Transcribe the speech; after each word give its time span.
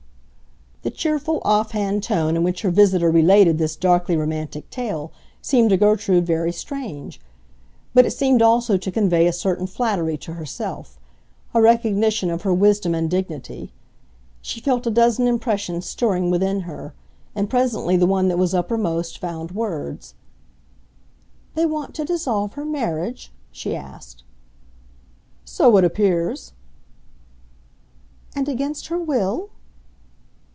The 0.83 0.89
cheerful, 0.89 1.43
off 1.45 1.71
hand 1.73 2.01
tone 2.01 2.35
in 2.35 2.41
which 2.41 2.63
her 2.63 2.71
visitor 2.71 3.11
related 3.11 3.59
this 3.59 3.75
darkly 3.75 4.17
romantic 4.17 4.67
tale 4.71 5.11
seemed 5.39 5.69
to 5.69 5.77
Gertrude 5.77 6.25
very 6.25 6.51
strange; 6.51 7.21
but 7.93 8.03
it 8.03 8.09
seemed 8.13 8.41
also 8.41 8.77
to 8.77 8.91
convey 8.91 9.27
a 9.27 9.31
certain 9.31 9.67
flattery 9.67 10.17
to 10.17 10.33
herself, 10.33 10.99
a 11.53 11.61
recognition 11.61 12.31
of 12.31 12.41
her 12.41 12.51
wisdom 12.53 12.95
and 12.95 13.11
dignity. 13.11 13.71
She 14.41 14.59
felt 14.59 14.87
a 14.87 14.89
dozen 14.89 15.27
impressions 15.27 15.85
stirring 15.85 16.31
within 16.31 16.61
her, 16.61 16.95
and 17.35 17.47
presently 17.47 17.95
the 17.95 18.07
one 18.07 18.27
that 18.29 18.39
was 18.39 18.55
uppermost 18.55 19.19
found 19.19 19.51
words. 19.51 20.15
"They 21.53 21.67
want 21.67 21.93
to 21.93 22.05
dissolve 22.05 22.53
her 22.53 22.65
marriage?" 22.65 23.31
she 23.51 23.75
asked. 23.75 24.23
"So 25.45 25.77
it 25.77 25.83
appears." 25.85 26.53
"And 28.35 28.49
against 28.49 28.87
her 28.87 28.97
will?" 28.99 29.51